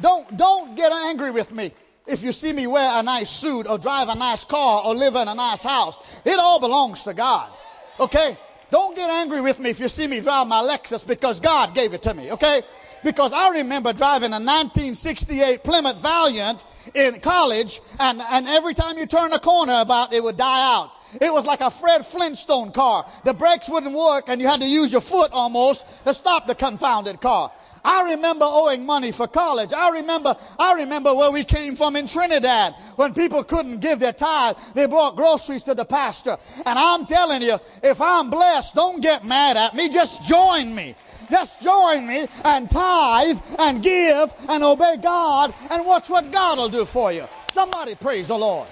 [0.01, 1.71] don't, don't get angry with me
[2.07, 5.15] if you see me wear a nice suit or drive a nice car or live
[5.15, 6.19] in a nice house.
[6.25, 7.51] It all belongs to God.
[7.99, 8.37] Okay?
[8.71, 11.93] Don't get angry with me if you see me drive my Lexus because God gave
[11.93, 12.31] it to me.
[12.31, 12.61] Okay?
[13.03, 19.05] Because I remember driving a 1968 Plymouth Valiant in college, and, and every time you
[19.05, 20.91] turn a corner about, it would die out.
[21.13, 23.05] It was like a Fred Flintstone car.
[23.25, 26.53] The brakes wouldn't work and you had to use your foot almost to stop the
[26.53, 27.51] confounded car.
[27.83, 29.73] I remember owing money for college.
[29.73, 34.13] I remember, I remember where we came from in Trinidad when people couldn't give their
[34.13, 34.57] tithe.
[34.75, 36.37] They brought groceries to the pastor.
[36.65, 39.89] And I'm telling you, if I'm blessed, don't get mad at me.
[39.89, 40.95] Just join me.
[41.29, 46.69] Just join me and tithe and give and obey God and watch what God will
[46.69, 47.25] do for you.
[47.51, 48.67] Somebody praise the Lord.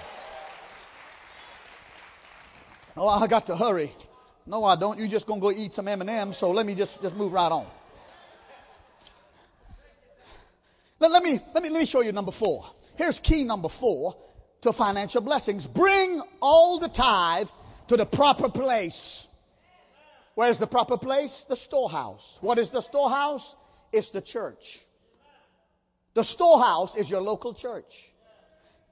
[2.96, 3.92] Oh, I got to hurry.
[4.44, 4.98] No, I don't.
[4.98, 7.66] You just gonna go eat some M&Ms, so let me just, just move right on.
[11.00, 12.64] Let, let, me, let, me, let me show you number four.
[12.96, 14.16] Here's key number four
[14.62, 15.66] to financial blessings.
[15.66, 17.48] Bring all the tithe
[17.88, 19.28] to the proper place.
[20.34, 21.44] Where's the proper place?
[21.48, 22.38] The storehouse.
[22.40, 23.56] What is the storehouse?
[23.92, 24.80] It's the church.
[26.14, 28.12] The storehouse is your local church.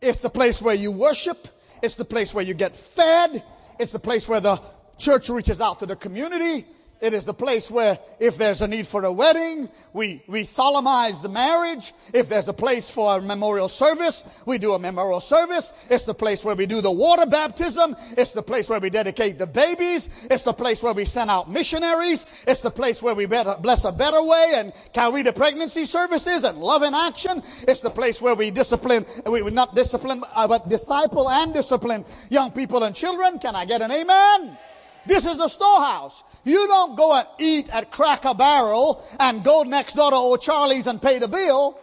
[0.00, 1.48] It's the place where you worship.
[1.82, 3.42] It's the place where you get fed.
[3.78, 4.60] It's the place where the
[4.98, 6.66] church reaches out to the community.
[7.00, 11.22] It is the place where if there's a need for a wedding, we, we solemnize
[11.22, 11.92] the marriage.
[12.14, 15.72] If there's a place for a memorial service, we do a memorial service.
[15.90, 17.94] It's the place where we do the water baptism.
[18.16, 20.08] It's the place where we dedicate the babies.
[20.30, 22.24] It's the place where we send out missionaries.
[22.48, 26.58] It's the place where we better, bless a better way and the pregnancy services and
[26.58, 27.42] love in action.
[27.68, 32.04] It's the place where we discipline, we would not discipline, uh, but disciple and discipline
[32.30, 33.38] young people and children.
[33.38, 34.58] Can I get an amen?
[35.06, 36.24] This is the storehouse.
[36.44, 41.00] You don't go and eat at Cracker Barrel and go next door to O'Charlie's and
[41.00, 41.80] pay the bill.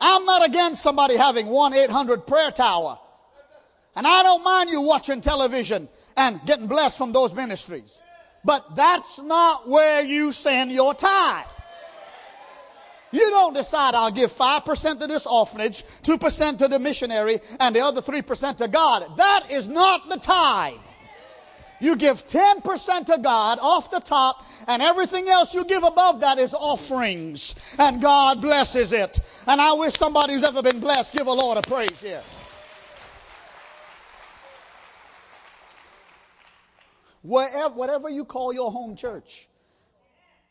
[0.00, 2.98] I'm not against somebody having 1 800 prayer tower.
[3.96, 8.02] And I don't mind you watching television and getting blessed from those ministries.
[8.44, 11.46] But that's not where you send your tithe.
[13.14, 17.80] You don't decide I'll give 5% to this orphanage, 2% to the missionary, and the
[17.80, 19.16] other 3% to God.
[19.16, 20.74] That is not the tithe.
[21.80, 26.38] You give 10% to God off the top, and everything else you give above that
[26.38, 27.54] is offerings.
[27.78, 29.20] And God blesses it.
[29.46, 32.22] And I wish somebody who's ever been blessed give a Lord a praise here.
[37.22, 39.48] Wherever, whatever you call your home church,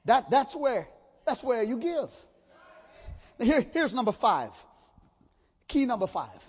[0.06, 0.88] that, that's where
[1.26, 2.10] that's where you give.
[3.44, 4.52] Here, here's number five.
[5.68, 6.48] Key number five.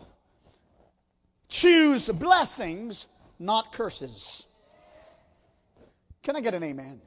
[1.48, 4.46] Choose blessings, not curses.
[6.22, 7.00] Can I get an amen?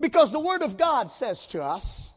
[0.00, 2.14] Because the Word of God says to us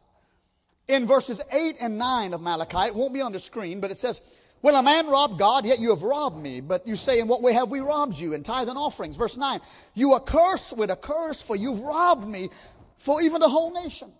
[0.88, 3.96] in verses 8 and 9 of Malachi, it won't be on the screen, but it
[3.96, 4.20] says,
[4.62, 5.66] Will a man rob God?
[5.66, 6.62] Yet you have robbed me.
[6.62, 8.32] But you say, In what way have we robbed you?
[8.32, 9.14] In tithe and offerings.
[9.14, 9.60] Verse 9,
[9.92, 12.48] You are cursed with a curse, for you've robbed me
[12.96, 14.10] for even the whole nation.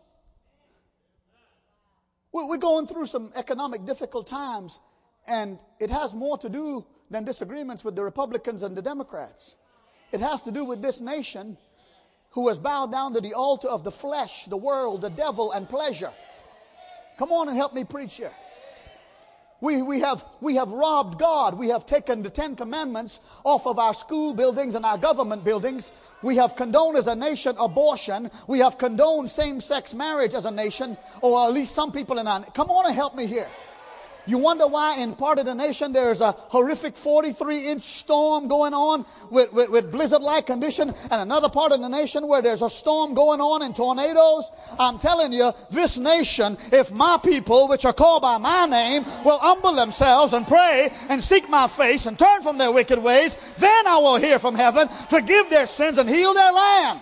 [2.35, 4.81] We're going through some economic difficult times,
[5.29, 9.57] and it has more to do than disagreements with the Republicans and the Democrats.
[10.11, 11.57] It has to do with this nation
[12.31, 15.68] who has bowed down to the altar of the flesh, the world, the devil, and
[15.68, 16.11] pleasure.
[17.18, 18.33] Come on and help me preach here.
[19.61, 21.59] We, we, have, we have robbed God.
[21.59, 25.90] We have taken the Ten Commandments off of our school buildings and our government buildings.
[26.23, 28.31] We have condoned as a nation abortion.
[28.47, 32.27] We have condoned same sex marriage as a nation, or at least some people in
[32.27, 32.43] our.
[32.53, 33.49] Come on and help me here.
[34.27, 38.73] You wonder why in part of the nation there's a horrific 43 inch storm going
[38.73, 42.63] on with, with, with blizzard like condition and another part of the nation where there's
[42.63, 44.51] a storm going on in tornadoes.
[44.79, 49.39] I'm telling you, this nation, if my people, which are called by my name, will
[49.39, 53.87] humble themselves and pray and seek my face and turn from their wicked ways, then
[53.87, 57.01] I will hear from heaven, forgive their sins and heal their land.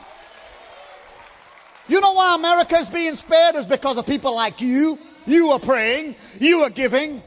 [1.87, 4.99] You know why America is being spared is because of people like you.
[5.27, 6.17] You are praying.
[6.41, 7.23] You are giving.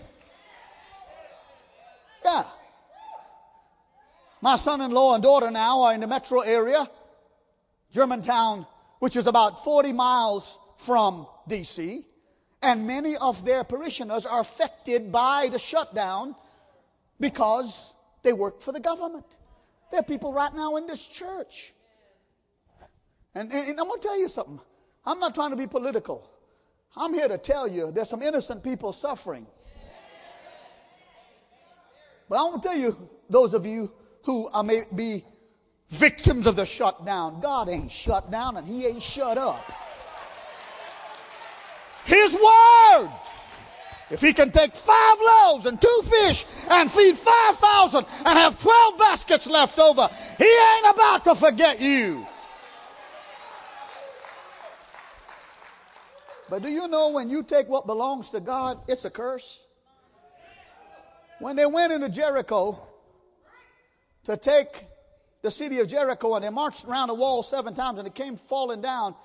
[2.23, 2.43] Yeah.
[4.41, 6.87] My son in law and daughter now are in the metro area,
[7.91, 8.67] Germantown,
[8.99, 12.05] which is about 40 miles from D.C.,
[12.61, 16.35] and many of their parishioners are affected by the shutdown
[17.19, 17.93] because
[18.23, 19.25] they work for the government.
[19.91, 21.73] There are people right now in this church.
[23.35, 24.59] And, and, and I'm going to tell you something.
[25.05, 26.27] I'm not trying to be political.
[26.97, 29.45] I'm here to tell you there's some innocent people suffering.
[32.29, 33.91] But I want to tell you, those of you
[34.23, 35.23] who may be
[35.89, 39.71] victims of the shutdown, God ain't shut down and He ain't shut up.
[42.05, 43.11] His word.
[44.11, 48.99] If he can take five loaves and two fish and feed 5,000 and have 12
[48.99, 52.25] baskets left over, he ain't about to forget you.
[56.49, 59.65] But do you know when you take what belongs to God, it's a curse?
[61.39, 62.79] When they went into Jericho
[64.25, 64.85] to take
[65.41, 68.37] the city of Jericho and they marched around the wall seven times and it came
[68.37, 69.15] falling down,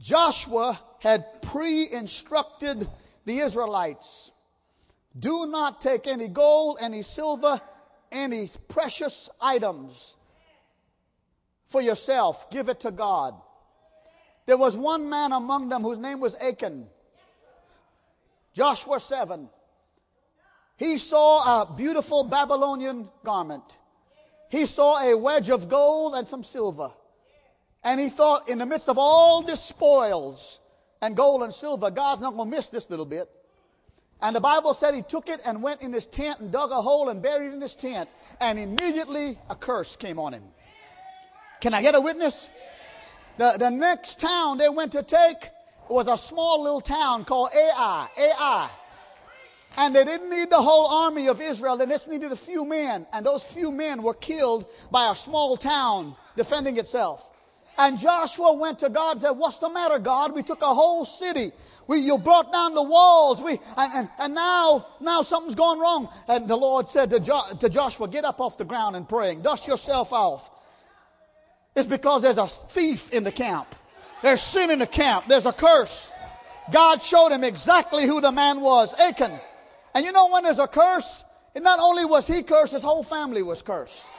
[0.00, 2.88] Joshua had pre instructed
[3.24, 4.32] the Israelites
[5.18, 7.60] do not take any gold, any silver,
[8.10, 10.16] any precious items
[11.66, 12.50] for yourself.
[12.50, 13.34] Give it to God.
[14.46, 16.86] There was one man among them whose name was Achan.
[18.52, 19.48] Joshua 7.
[20.76, 23.78] He saw a beautiful Babylonian garment.
[24.50, 26.90] He saw a wedge of gold and some silver.
[27.82, 30.60] And he thought, in the midst of all the spoils
[31.02, 33.28] and gold and silver, God's not going to miss this little bit.
[34.22, 36.80] And the Bible said he took it and went in his tent and dug a
[36.80, 38.08] hole and buried it in his tent.
[38.40, 40.44] And immediately a curse came on him.
[41.60, 42.50] Can I get a witness?
[43.36, 45.50] The, the next town they went to take
[45.88, 48.08] was a small little town called Ai.
[48.18, 48.70] Ai.
[49.76, 51.76] And they didn't need the whole army of Israel.
[51.76, 53.06] They just needed a few men.
[53.12, 57.32] And those few men were killed by a small town defending itself.
[57.76, 60.32] And Joshua went to God and said, What's the matter, God?
[60.32, 61.50] We took a whole city.
[61.88, 63.42] We, you brought down the walls.
[63.42, 66.08] We, and, and, and now, now something's gone wrong.
[66.28, 69.42] And the Lord said to, jo, to Joshua, Get up off the ground and praying.
[69.42, 70.50] Dust yourself off.
[71.74, 73.74] It's because there's a thief in the camp.
[74.22, 75.26] There's sin in the camp.
[75.28, 76.12] There's a curse.
[76.72, 79.32] God showed him exactly who the man was Achan.
[79.94, 83.02] And you know when there's a curse, and not only was he cursed, his whole
[83.02, 84.10] family was cursed.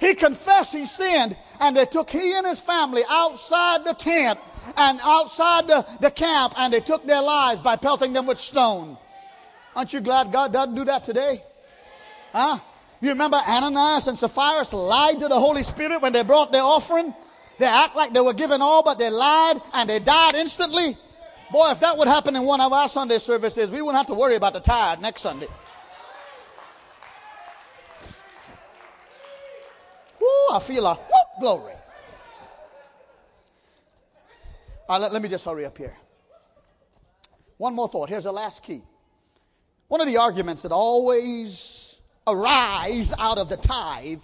[0.00, 4.38] He confessed he sinned, and they took he and his family outside the tent
[4.76, 8.96] and outside the, the camp, and they took their lives by pelting them with stone.
[9.76, 11.42] Aren't you glad God doesn't do that today?
[12.32, 12.58] Huh?
[13.02, 17.12] You remember Ananias and Sapphira lied to the Holy Spirit when they brought their offering?
[17.58, 20.96] They act like they were given all, but they lied and they died instantly.
[21.50, 24.14] Boy, if that would happen in one of our Sunday services, we wouldn't have to
[24.14, 25.48] worry about the tithe next Sunday.
[30.20, 31.72] Woo, I feel a whoop, glory.
[34.88, 35.96] All right, let, let me just hurry up here.
[37.56, 38.08] One more thought.
[38.08, 38.82] Here's the last key.
[39.88, 41.81] One of the arguments that always
[42.26, 44.22] arise out of the tithe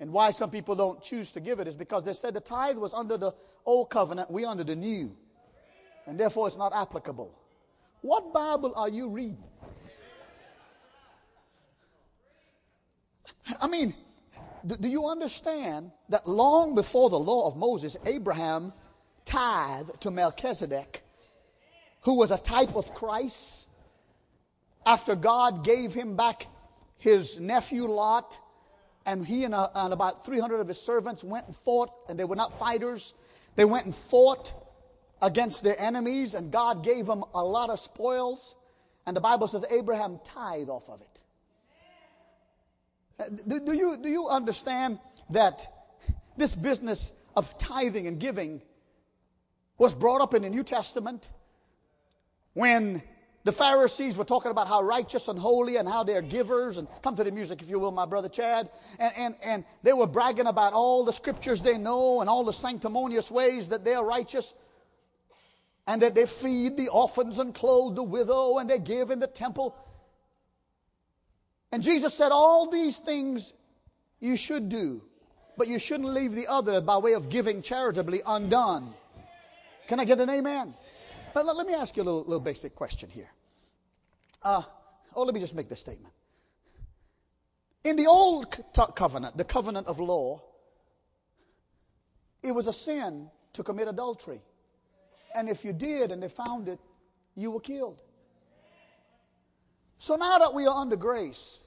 [0.00, 2.78] and why some people don't choose to give it is because they said the tithe
[2.78, 3.32] was under the
[3.66, 5.14] old covenant, we under the new.
[6.06, 7.38] And therefore it's not applicable.
[8.00, 9.44] What Bible are you reading?
[13.60, 13.94] I mean,
[14.66, 18.72] do you understand that long before the law of Moses, Abraham
[19.26, 21.02] tithed to Melchizedek,
[22.02, 23.68] who was a type of Christ?
[24.86, 26.46] After God gave him back
[27.00, 28.38] his nephew Lot,
[29.06, 32.18] and he and, a, uh, and about 300 of his servants went and fought, and
[32.18, 33.14] they were not fighters.
[33.56, 34.52] They went and fought
[35.20, 38.54] against their enemies, and God gave them a lot of spoils.
[39.06, 41.06] And the Bible says Abraham tithed off of it.
[43.48, 44.98] Do, do, you, do you understand
[45.30, 45.66] that
[46.36, 48.60] this business of tithing and giving
[49.78, 51.30] was brought up in the New Testament
[52.52, 53.02] when
[53.44, 57.16] the Pharisees were talking about how righteous and holy and how they're givers and come
[57.16, 58.68] to the music if you will, my brother Chad.
[58.98, 62.52] And, and, and they were bragging about all the scriptures they know and all the
[62.52, 64.54] sanctimonious ways that they're righteous
[65.86, 69.26] and that they feed the orphans and clothe the widow and they give in the
[69.26, 69.74] temple.
[71.72, 73.54] And Jesus said, All these things
[74.18, 75.02] you should do,
[75.56, 78.92] but you shouldn't leave the other by way of giving charitably undone.
[79.86, 80.74] Can I get an amen?
[81.32, 83.30] But let me ask you a little, little basic question here.
[84.42, 84.62] Uh,
[85.14, 86.12] oh, let me just make this statement.
[87.84, 88.56] In the old
[88.94, 90.42] covenant, the covenant of law,
[92.42, 94.40] it was a sin to commit adultery.
[95.34, 96.78] And if you did and they found it,
[97.34, 98.02] you were killed.
[99.98, 101.58] So now that we are under grace,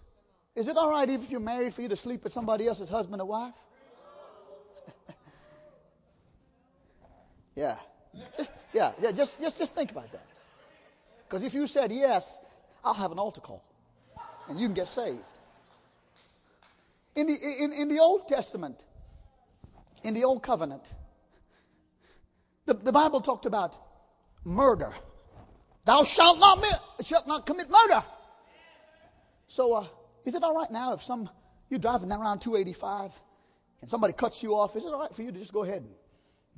[0.55, 3.21] is it all right if you're married for you to sleep with somebody else's husband
[3.21, 3.53] or wife?
[7.55, 7.77] yeah.
[8.35, 10.25] Just, yeah, yeah, just, just, just think about that.
[11.27, 12.39] Because if you said yes,
[12.83, 13.63] I'll have an altar call
[14.47, 15.19] and you can get saved.
[17.15, 18.85] In the, in, in the Old Testament,
[20.03, 20.93] in the Old Covenant,
[22.65, 23.77] the, the Bible talked about
[24.43, 24.91] murder.
[25.85, 26.63] Thou shalt not,
[27.03, 28.03] shalt not commit murder.
[29.47, 29.85] So, uh,
[30.25, 31.29] is it all right now if some
[31.69, 33.19] you're driving around 285
[33.81, 34.75] and somebody cuts you off?
[34.75, 35.91] Is it all right for you to just go ahead and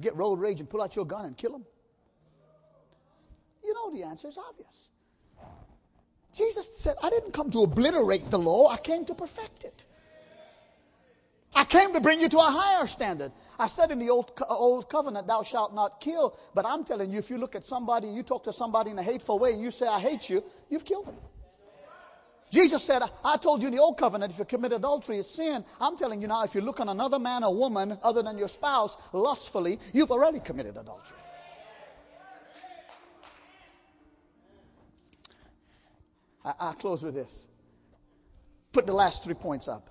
[0.01, 1.65] get road rage and pull out your gun and kill them?
[3.63, 4.89] You know the answer is obvious.
[6.33, 9.85] Jesus said, I didn't come to obliterate the law, I came to perfect it.
[11.57, 13.31] I came to bring you to a higher standard.
[13.57, 16.37] I said in the old, old covenant, thou shalt not kill.
[16.53, 18.99] But I'm telling you, if you look at somebody and you talk to somebody in
[18.99, 21.15] a hateful way and you say, I hate you, you've killed them.
[22.55, 25.65] Jesus said, I told you in the old covenant, if you commit adultery, it's sin.
[25.81, 28.47] I'm telling you now, if you look on another man or woman other than your
[28.47, 31.17] spouse lustfully, you've already committed adultery.
[36.45, 37.49] I, I close with this.
[38.71, 39.89] Put the last three points up.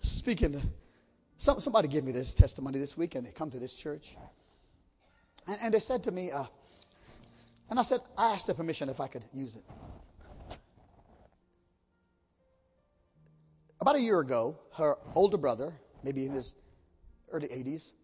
[0.00, 0.62] Speaking, to,
[1.36, 4.16] some, somebody gave me this testimony this week, and they come to this church.
[5.46, 6.46] And, and they said to me, uh,
[7.68, 9.64] and I said, I asked their permission if I could use it.
[13.82, 15.72] About a year ago, her older brother,
[16.04, 16.54] maybe in his
[17.32, 17.94] early 80s,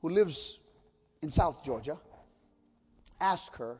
[0.00, 0.58] who lives
[1.20, 1.98] in South Georgia,
[3.20, 3.76] asked her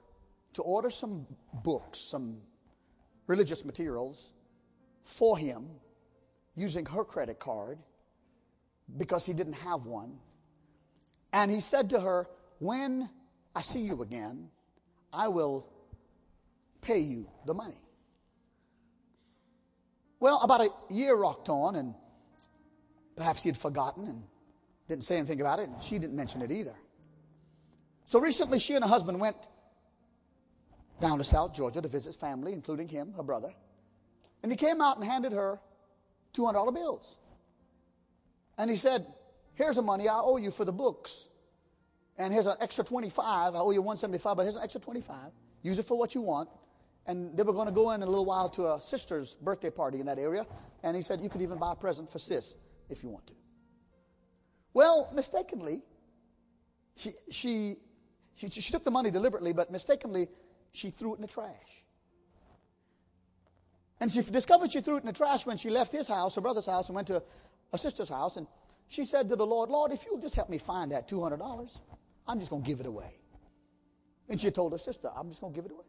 [0.53, 1.27] to order some
[1.65, 2.37] books, some
[3.29, 4.33] religious materials
[5.05, 5.71] for him
[6.55, 7.79] using her credit card
[8.99, 10.19] because he didn't have one.
[11.33, 12.29] And he said to her,
[12.59, 13.09] When
[13.57, 14.51] I see you again,
[15.15, 15.67] I will
[16.83, 17.81] pay you the money.
[20.23, 21.97] Well, about a year rocked on, and
[23.17, 24.23] perhaps he had forgotten and
[24.87, 26.77] didn't say anything about it, and she didn't mention it either.
[28.05, 29.49] So recently, she and her husband went
[31.01, 33.53] down to South Georgia to visit family, including him, her brother.
[34.45, 35.59] And he came out and handed her
[36.35, 37.17] $200 bills.
[38.59, 39.05] And he said,
[39.55, 41.27] Here's the money I owe you for the books.
[42.17, 43.57] And here's an extra 25.
[43.57, 45.33] I owe you 175, but here's an extra 25.
[45.65, 46.49] Use it for what you want.
[47.07, 50.01] And they were going to go in, a little while to a sister's birthday party
[50.01, 50.47] in that area.
[50.83, 52.57] And he said, You could even buy a present for sis
[52.89, 53.35] if you want to.
[54.75, 55.83] Well, mistakenly,
[56.97, 57.77] she, she,
[58.35, 60.29] she, she took the money deliberately, but mistakenly,
[60.73, 61.85] she threw it in the trash.
[64.01, 66.41] And she discovered she threw it in the trash when she left his house, her
[66.41, 67.23] brother's house, and went to
[67.73, 68.37] a sister's house.
[68.37, 68.47] And
[68.89, 71.79] she said to the Lord, Lord, if you'll just help me find that $200,
[72.27, 73.15] I'm just going to give it away.
[74.29, 75.85] And she told her sister, I'm just going to give it away.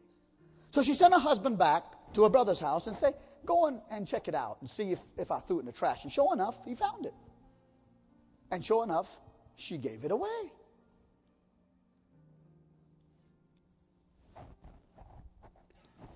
[0.74, 3.12] So she sent her husband back to her brother's house and say,
[3.46, 5.72] go on and check it out and see if, if I threw it in the
[5.72, 6.02] trash.
[6.02, 7.12] And sure enough, he found it.
[8.50, 9.20] And sure enough,
[9.54, 10.50] she gave it away.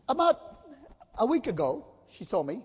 [0.08, 0.40] About
[1.20, 2.64] a week ago, she told me,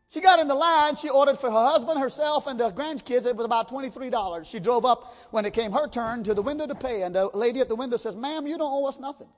[0.08, 0.94] She got in the line.
[0.94, 3.26] She ordered for her husband, herself, and the grandkids.
[3.26, 4.46] It was about $23.
[4.46, 7.26] She drove up when it came her turn to the window to pay, and the
[7.34, 9.28] lady at the window says, Ma'am, you don't owe us nothing.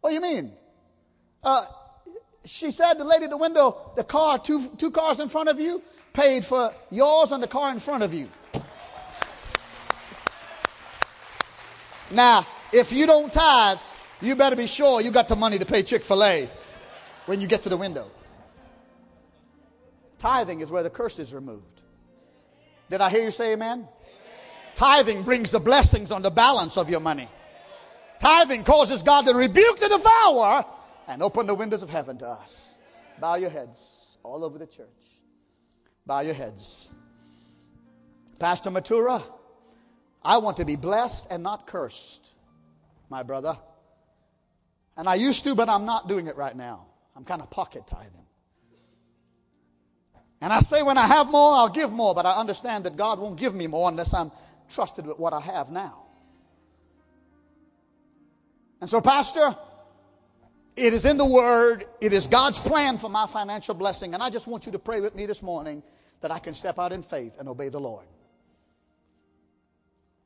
[0.00, 0.52] What do you mean?
[1.42, 1.64] Uh,
[2.44, 5.60] she said, the lady at the window, the car, two, two cars in front of
[5.60, 5.82] you,
[6.12, 8.28] paid for yours and the car in front of you.
[12.12, 13.78] Now, if you don't tithe,
[14.20, 16.48] you better be sure you got the money to pay Chick fil A
[17.26, 18.10] when you get to the window.
[20.18, 21.82] Tithing is where the curse is removed.
[22.88, 23.78] Did I hear you say amen?
[23.78, 23.88] amen?
[24.74, 27.28] Tithing brings the blessings on the balance of your money.
[28.20, 30.64] Tithing causes God to rebuke the devourer
[31.08, 32.74] and open the windows of heaven to us.
[33.20, 34.86] Bow your heads all over the church.
[36.06, 36.92] Bow your heads.
[38.38, 39.22] Pastor Mathura,
[40.24, 42.32] I want to be blessed and not cursed,
[43.10, 43.56] my brother.
[44.96, 46.86] And I used to, but I'm not doing it right now.
[47.16, 48.26] I'm kind of pocket tithing.
[50.40, 53.20] And I say, when I have more, I'll give more, but I understand that God
[53.20, 54.32] won't give me more unless I'm
[54.68, 56.02] trusted with what I have now.
[58.80, 59.56] And so, Pastor,
[60.74, 64.30] it is in the Word, it is God's plan for my financial blessing, and I
[64.30, 65.82] just want you to pray with me this morning
[66.22, 68.06] that I can step out in faith and obey the Lord.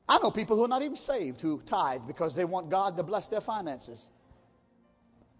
[0.09, 3.03] I know people who are not even saved who tithe because they want God to
[3.03, 4.09] bless their finances.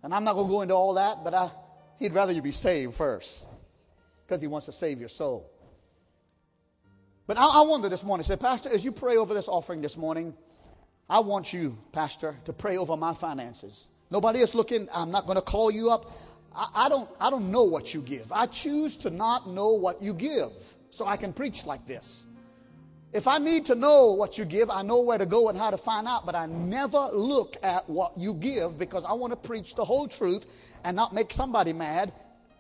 [0.04, 1.50] And I'm not going to go into all that, but I,
[2.00, 3.48] He'd rather you be saved first
[4.26, 5.50] because He wants to save your soul.
[7.28, 9.98] But I, I wonder this morning, say, Pastor, as you pray over this offering this
[9.98, 10.34] morning,
[11.10, 13.86] I want you, Pastor, to pray over my finances.
[14.12, 16.12] Nobody is looking, I'm not going to call you up.
[16.56, 18.32] I, I, don't, I don't know what you give.
[18.32, 20.52] I choose to not know what you give
[20.90, 22.26] so I can preach like this.
[23.14, 25.70] If I need to know what you give, I know where to go and how
[25.70, 29.38] to find out, but I never look at what you give because I want to
[29.38, 30.46] preach the whole truth
[30.84, 32.12] and not make somebody mad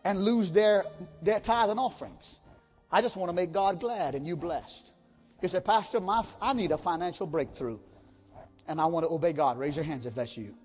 [0.05, 0.85] and lose their,
[1.21, 2.39] their tithe and offerings.
[2.91, 4.93] I just want to make God glad and you blessed.
[5.41, 7.79] You say, Pastor, my, I need a financial breakthrough
[8.67, 9.59] and I want to obey God.
[9.59, 10.55] Raise your hands if that's you.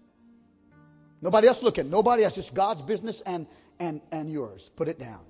[1.21, 1.91] Nobody else looking.
[1.91, 2.37] Nobody else.
[2.37, 3.47] Just God's business and,
[3.81, 4.71] and, and yours.
[4.75, 5.21] Put it down.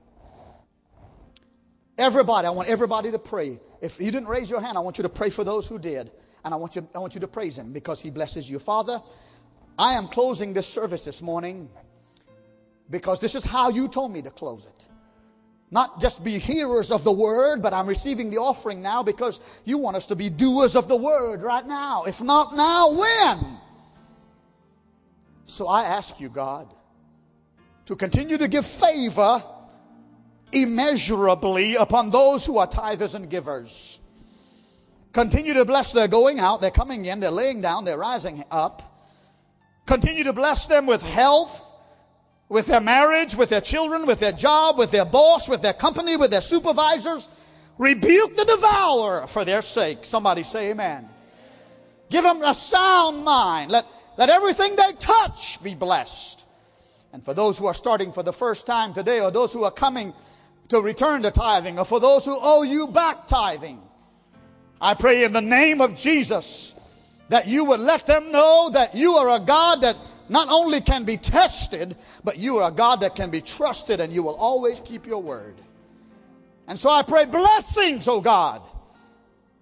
[2.03, 3.61] Everybody, I want everybody to pray.
[3.80, 6.11] If you didn't raise your hand, I want you to pray for those who did.
[6.44, 8.59] And I want you, I want you to praise him because he blesses you.
[8.59, 9.00] Father,
[9.78, 11.70] I am closing this service this morning
[12.90, 14.88] because this is how you told me to close it.
[15.70, 19.78] Not just be hearers of the word, but I'm receiving the offering now because you
[19.78, 22.03] want us to be doers of the word right now.
[22.03, 23.59] If not now, when?
[25.46, 26.66] So I ask you, God,
[27.86, 29.44] to continue to give favor
[30.53, 34.00] immeasurably upon those who are tithers and givers.
[35.12, 38.82] Continue to bless their going out, they're coming in, they're laying down, they're rising up.
[39.86, 41.70] Continue to bless them with health,
[42.48, 46.16] with their marriage, with their children, with their job, with their boss, with their company,
[46.16, 47.28] with their supervisors.
[47.78, 49.98] Rebuke the devourer for their sake.
[50.03, 51.09] Somebody say amen.
[52.11, 53.70] Give them a sound mind.
[53.70, 53.86] Let,
[54.18, 56.44] let everything they touch be blessed.
[57.12, 59.70] And for those who are starting for the first time today, or those who are
[59.70, 60.12] coming
[60.68, 63.80] to return to tithing, or for those who owe you back tithing.
[64.80, 66.74] I pray in the name of Jesus
[67.28, 69.96] that you would let them know that you are a God that
[70.28, 74.12] not only can be tested, but you are a God that can be trusted and
[74.12, 75.54] you will always keep your word.
[76.68, 78.62] And so I pray blessings, oh God,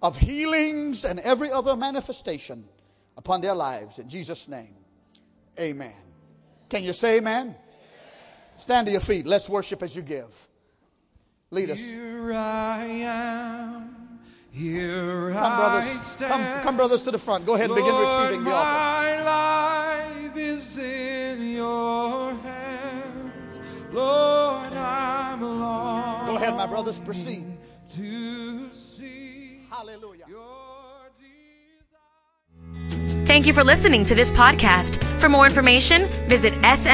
[0.01, 2.65] of healings and every other manifestation
[3.17, 3.99] upon their lives.
[3.99, 4.73] In Jesus' name,
[5.59, 5.93] amen.
[6.69, 7.55] Can you say amen?
[8.57, 9.25] Stand to your feet.
[9.25, 10.47] Let's worship as you give.
[11.51, 11.81] Lead us.
[11.81, 14.19] Here I am.
[14.51, 16.15] Here come, brothers.
[16.17, 17.45] Come, come, brothers, to the front.
[17.45, 19.25] Go ahead and begin receiving the offering.
[19.25, 23.33] My life is in your hand.
[23.91, 26.25] Lord, I'm alone.
[26.25, 26.99] Go ahead, my brothers.
[26.99, 27.45] Proceed.
[27.97, 30.25] To see Hallelujah.
[33.25, 35.03] Thank you for listening to this podcast.
[35.19, 36.91] For more information, visit smmcog.com.